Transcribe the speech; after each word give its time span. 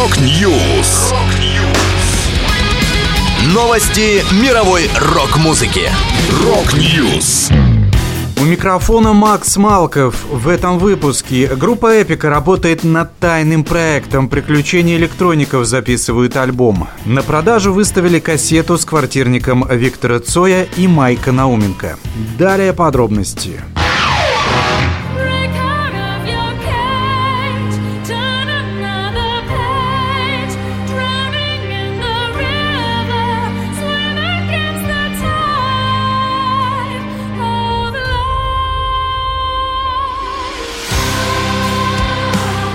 Rock 0.00 0.50
News. 0.50 1.12
Новости 3.52 4.24
мировой 4.42 4.88
рок-музыки. 4.98 5.90
Rock 6.42 6.90
News. 6.90 7.50
У 8.40 8.44
микрофона 8.44 9.12
Макс 9.12 9.58
Малков. 9.58 10.24
В 10.30 10.48
этом 10.48 10.78
выпуске 10.78 11.48
группа 11.48 12.00
Epica 12.00 12.30
работает 12.30 12.82
над 12.82 13.14
тайным 13.18 13.62
проектом. 13.62 14.30
Приключения 14.30 14.96
электроников 14.96 15.66
записывают 15.66 16.34
альбом. 16.38 16.88
На 17.04 17.20
продажу 17.20 17.74
выставили 17.74 18.20
кассету 18.20 18.78
с 18.78 18.86
квартирником 18.86 19.66
Виктора 19.70 20.18
Цоя 20.20 20.66
и 20.78 20.88
Майка 20.88 21.30
Науменко. 21.30 21.98
Далее 22.38 22.72
подробности. 22.72 23.60
Break 23.74 23.79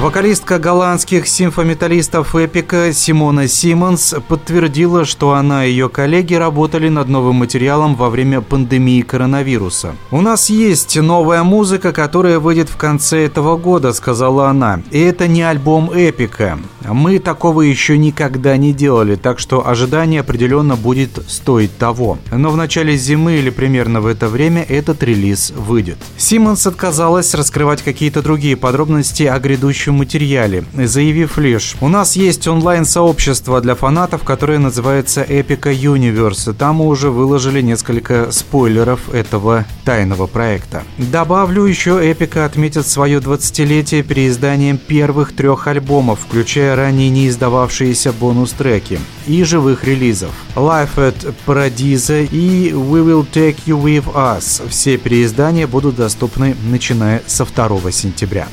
Вокалистка 0.00 0.58
голландских 0.58 1.26
симфометаллистов 1.26 2.34
Эпика 2.36 2.92
Симона 2.92 3.48
Симмонс 3.48 4.14
подтвердила, 4.28 5.06
что 5.06 5.32
она 5.32 5.64
и 5.64 5.70
ее 5.70 5.88
коллеги 5.88 6.34
работали 6.34 6.88
над 6.90 7.08
новым 7.08 7.36
материалом 7.36 7.94
во 7.94 8.10
время 8.10 8.42
пандемии 8.42 9.00
коронавируса. 9.00 9.96
«У 10.10 10.20
нас 10.20 10.50
есть 10.50 10.96
новая 11.00 11.42
музыка, 11.44 11.92
которая 11.92 12.38
выйдет 12.38 12.68
в 12.68 12.76
конце 12.76 13.24
этого 13.24 13.56
года»,— 13.56 13.92
сказала 13.94 14.48
она. 14.48 14.82
«И 14.90 15.00
это 15.00 15.28
не 15.28 15.42
альбом 15.42 15.90
Эпика. 15.92 16.58
Мы 16.86 17.18
такого 17.18 17.62
еще 17.62 17.96
никогда 17.96 18.56
не 18.58 18.74
делали, 18.74 19.16
так 19.16 19.38
что 19.38 19.66
ожидание 19.66 20.20
определенно 20.20 20.76
будет 20.76 21.18
стоить 21.26 21.76
того. 21.78 22.18
Но 22.30 22.50
в 22.50 22.56
начале 22.56 22.96
зимы 22.96 23.36
или 23.36 23.50
примерно 23.50 24.02
в 24.02 24.06
это 24.06 24.28
время 24.28 24.62
этот 24.62 25.02
релиз 25.02 25.52
выйдет». 25.56 25.96
Симмонс 26.18 26.66
отказалась 26.66 27.34
раскрывать 27.34 27.82
какие-то 27.82 28.22
другие 28.22 28.56
подробности 28.56 29.22
о 29.22 29.38
грядущем 29.38 29.85
материале, 29.92 30.64
заявив 30.74 31.38
лишь 31.38 31.76
«У 31.80 31.88
нас 31.88 32.16
есть 32.16 32.46
онлайн-сообщество 32.48 33.60
для 33.60 33.74
фанатов, 33.74 34.22
которое 34.24 34.58
называется 34.58 35.22
Epica 35.22 35.72
Universe. 35.72 36.52
Там 36.52 36.76
мы 36.76 36.86
уже 36.86 37.10
выложили 37.10 37.60
несколько 37.60 38.30
спойлеров 38.32 39.12
этого 39.14 39.64
тайного 39.84 40.26
проекта». 40.26 40.82
Добавлю, 40.98 41.64
еще 41.64 41.98
Эпика 42.00 42.44
отметит 42.44 42.86
свое 42.86 43.18
20-летие 43.18 44.02
переизданием 44.02 44.78
первых 44.78 45.34
трех 45.34 45.66
альбомов, 45.66 46.20
включая 46.20 46.76
ранее 46.76 47.10
не 47.10 47.28
издававшиеся 47.28 48.12
бонус-треки 48.12 48.98
и 49.26 49.44
живых 49.44 49.84
релизов. 49.84 50.30
Life 50.54 50.96
at 50.96 51.34
Paradise 51.46 52.28
и 52.30 52.70
We 52.72 53.04
Will 53.04 53.26
Take 53.30 53.56
You 53.66 53.82
With 53.82 54.12
Us. 54.14 54.66
Все 54.68 54.96
переиздания 54.96 55.66
будут 55.66 55.96
доступны 55.96 56.56
начиная 56.70 57.22
со 57.26 57.44
2 57.44 57.90
сентября. 57.90 58.48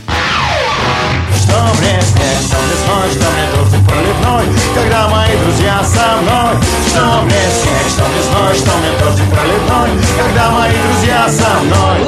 Что 1.53 1.61
мне 1.61 2.01
снег, 2.01 2.37
что 2.47 2.57
мне 2.57 2.75
сной, 2.83 3.11
что 3.13 3.29
мне 3.29 3.45
дождик 3.53 3.87
проливной 3.87 4.45
Когда 4.73 5.07
мои 5.07 5.37
друзья 5.37 5.83
со 5.83 6.17
мной 6.21 6.57
Что 6.87 7.21
мне 7.21 7.43
снег, 7.61 7.85
что 7.93 8.03
мне 8.09 8.23
зной, 8.23 8.55
что 8.55 8.71
мне 8.79 8.89
дождик 8.97 9.29
проливной 9.29 10.01
Когда 10.17 10.49
мои 10.49 10.71
друзья 10.71 11.29
со 11.29 11.59
мной 11.61 12.03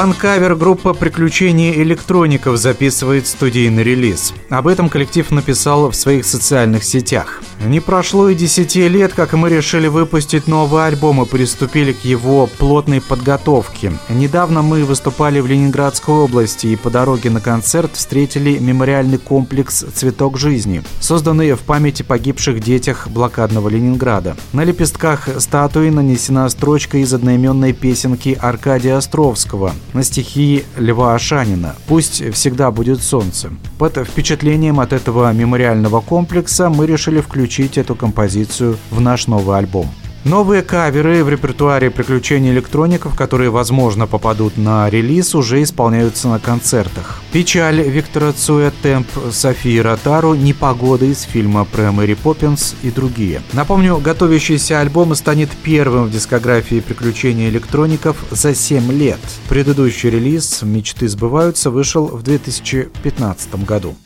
Фан-кавер 0.00 0.54
группа 0.54 0.94
«Приключения 0.94 1.74
электроников» 1.74 2.56
записывает 2.56 3.26
студийный 3.26 3.82
релиз. 3.82 4.32
Об 4.48 4.66
этом 4.66 4.88
коллектив 4.88 5.30
написал 5.30 5.90
в 5.90 5.94
своих 5.94 6.24
социальных 6.24 6.84
сетях. 6.84 7.42
Не 7.66 7.80
прошло 7.80 8.30
и 8.30 8.34
10 8.34 8.76
лет, 8.76 9.12
как 9.12 9.34
мы 9.34 9.50
решили 9.50 9.88
выпустить 9.88 10.48
новый 10.48 10.86
альбом 10.86 11.20
и 11.20 11.26
приступили 11.26 11.92
к 11.92 12.02
его 12.02 12.46
плотной 12.46 13.02
подготовке. 13.02 13.92
Недавно 14.08 14.62
мы 14.62 14.86
выступали 14.86 15.40
в 15.40 15.46
Ленинградской 15.46 16.14
области 16.14 16.68
и 16.68 16.76
по 16.76 16.88
дороге 16.88 17.28
на 17.28 17.42
концерт 17.42 17.90
встретили 17.92 18.56
мемориальный 18.56 19.18
комплекс 19.18 19.84
«Цветок 19.94 20.38
жизни», 20.38 20.82
созданный 21.00 21.52
в 21.52 21.60
памяти 21.60 22.04
погибших 22.04 22.62
детях 22.62 23.06
блокадного 23.08 23.68
Ленинграда. 23.68 24.34
На 24.54 24.64
лепестках 24.64 25.28
статуи 25.40 25.90
нанесена 25.90 26.48
строчка 26.48 26.96
из 26.96 27.12
одноименной 27.12 27.74
песенки 27.74 28.38
Аркадия 28.40 28.96
Островского 28.96 29.74
на 29.94 30.02
стихи 30.02 30.64
Льва 30.76 31.14
Ашанина 31.14 31.74
«Пусть 31.86 32.32
всегда 32.32 32.70
будет 32.70 33.02
солнце». 33.02 33.50
Под 33.78 33.96
впечатлением 33.96 34.80
от 34.80 34.92
этого 34.92 35.32
мемориального 35.32 36.00
комплекса 36.00 36.68
мы 36.68 36.86
решили 36.86 37.20
включить 37.20 37.78
эту 37.78 37.94
композицию 37.94 38.76
в 38.90 39.00
наш 39.00 39.26
новый 39.26 39.58
альбом. 39.58 39.88
Новые 40.24 40.60
каверы 40.60 41.24
в 41.24 41.30
репертуаре 41.30 41.90
приключений 41.90 42.50
электроников, 42.50 43.16
которые, 43.16 43.48
возможно, 43.48 44.06
попадут 44.06 44.58
на 44.58 44.90
релиз, 44.90 45.34
уже 45.34 45.62
исполняются 45.62 46.28
на 46.28 46.38
концертах. 46.38 47.22
«Печаль» 47.32 47.80
Виктора 47.80 48.32
Цуя, 48.32 48.70
«Темп» 48.82 49.08
Софии 49.32 49.78
Ротару, 49.78 50.34
«Непогода» 50.34 51.06
из 51.06 51.22
фильма 51.22 51.64
про 51.64 51.90
Мэри 51.90 52.14
Поппинс 52.14 52.74
и 52.82 52.90
другие. 52.90 53.40
Напомню, 53.54 53.96
готовящийся 53.96 54.80
альбом 54.80 55.14
станет 55.14 55.48
первым 55.62 56.04
в 56.04 56.10
дискографии 56.10 56.80
приключений 56.80 57.48
электроников 57.48 58.18
за 58.30 58.54
7 58.54 58.92
лет. 58.92 59.20
Предыдущий 59.48 60.10
релиз 60.10 60.60
«Мечты 60.60 61.08
сбываются» 61.08 61.70
вышел 61.70 62.06
в 62.06 62.22
2015 62.22 63.64
году. 63.64 63.96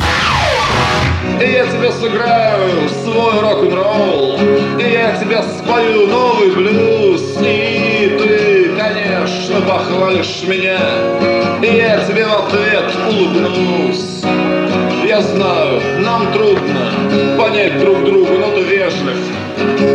И 1.41 1.45
я 1.45 1.67
тебе 1.67 1.91
сыграю 1.91 2.89
свой 3.03 3.41
рок-н-ролл 3.41 4.24
спою 5.59 6.07
новый 6.07 6.51
блюз 6.51 7.37
И 7.41 8.17
ты, 8.19 8.75
конечно, 8.77 9.61
похвалишь 9.63 10.43
меня. 10.47 10.79
И 11.63 11.67
я 11.67 12.05
тебе 12.05 12.27
в 12.27 12.47
ответ 12.47 12.93
улыбнусь 13.09 14.23
нам 16.19 16.33
трудно 16.33 17.37
понять 17.37 17.81
друг 17.81 18.05
друга, 18.05 18.39
но 18.39 18.51
ты 18.53 18.63
вежлив 18.63 19.17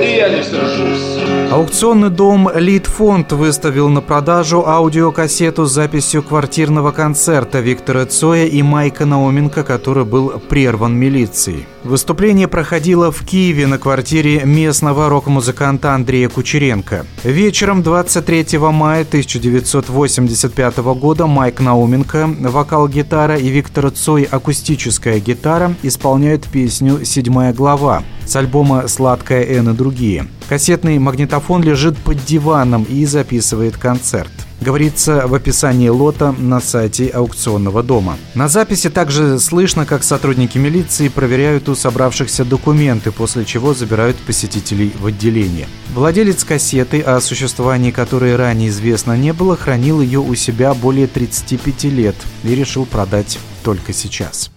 И 0.03 0.17
я 0.17 0.29
не 0.29 0.43
сержусь 0.43 1.19
Аукционный 1.51 2.11
дом 2.11 2.47
Литфонд 2.53 3.31
выставил 3.31 3.89
на 3.89 4.01
продажу 4.01 4.67
аудиокассету 4.67 5.65
с 5.65 5.71
записью 5.71 6.21
квартирного 6.21 6.91
концерта 6.91 7.59
Виктора 7.59 8.05
Цоя 8.05 8.45
и 8.45 8.61
Майка 8.61 9.05
Науменко, 9.07 9.63
который 9.63 10.05
был 10.05 10.39
прерван 10.47 10.95
милицией. 10.95 11.65
Выступление 11.83 12.47
проходило 12.47 13.11
в 13.11 13.25
Киеве 13.25 13.65
на 13.65 13.79
квартире 13.79 14.43
местного 14.45 15.09
рок-музыканта 15.09 15.95
Андрея 15.95 16.29
Кучеренко. 16.29 17.07
Вечером 17.23 17.81
23 17.81 18.59
мая 18.59 19.01
1985 19.01 20.77
года 20.77 21.25
Майк 21.25 21.61
Науменко, 21.61 22.29
вокал-гитара 22.41 23.37
и 23.37 23.47
Виктор 23.47 23.89
Цой, 23.89 24.23
акустическая 24.23 25.19
гитара, 25.19 25.73
исполняют 26.09 26.47
песню 26.47 27.05
«Седьмая 27.05 27.53
глава» 27.53 28.01
с 28.25 28.35
альбома 28.35 28.87
«Сладкая 28.87 29.43
Н» 29.43 29.69
и 29.69 29.73
другие. 29.73 30.25
Кассетный 30.47 30.97
магнитофон 30.97 31.61
лежит 31.61 31.95
под 31.99 32.25
диваном 32.25 32.83
и 32.83 33.05
записывает 33.05 33.77
концерт. 33.77 34.31
Говорится 34.59 35.27
в 35.27 35.35
описании 35.35 35.87
лота 35.87 36.31
на 36.31 36.61
сайте 36.61 37.09
аукционного 37.09 37.83
дома. 37.83 38.17
На 38.33 38.47
записи 38.47 38.89
также 38.89 39.37
слышно, 39.37 39.85
как 39.85 40.03
сотрудники 40.03 40.57
милиции 40.57 41.09
проверяют 41.09 41.69
у 41.69 41.75
собравшихся 41.75 42.43
документы, 42.43 43.11
после 43.11 43.45
чего 43.45 43.75
забирают 43.75 44.17
посетителей 44.17 44.91
в 44.99 45.05
отделение. 45.05 45.67
Владелец 45.93 46.43
кассеты, 46.43 47.01
о 47.01 47.21
существовании 47.21 47.91
которой 47.91 48.35
ранее 48.35 48.69
известно 48.69 49.15
не 49.15 49.31
было, 49.31 49.55
хранил 49.55 50.01
ее 50.01 50.21
у 50.21 50.33
себя 50.33 50.73
более 50.73 51.05
35 51.05 51.83
лет 51.83 52.15
и 52.43 52.55
решил 52.55 52.87
продать 52.87 53.37
только 53.63 53.93
сейчас. 53.93 54.49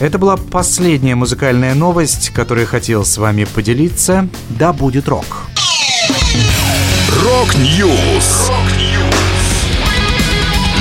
Это 0.00 0.18
была 0.18 0.36
последняя 0.36 1.14
музыкальная 1.14 1.74
новость, 1.74 2.30
которую 2.30 2.66
хотел 2.66 3.04
с 3.04 3.16
вами 3.16 3.44
поделиться. 3.44 4.28
Да 4.50 4.72
будет 4.72 5.08
рок! 5.08 5.24
Рок-Ньюс. 7.22 8.50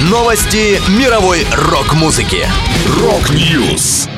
Новости 0.10 0.81
мировой 1.00 1.45
рок-музыки. 1.54 2.48
Рок-Ньюс. 3.00 4.10